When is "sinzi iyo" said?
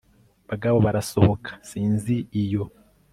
1.69-2.63